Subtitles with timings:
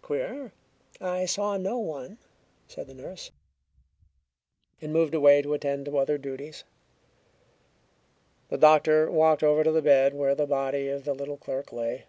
[0.00, 0.54] "Queer!
[1.02, 2.16] I saw no one,"
[2.66, 3.30] said the nurse,
[4.80, 6.64] and moved away to attend to other duties.
[8.48, 12.06] The doctor walked over to the bed where the body of the little clerk lay.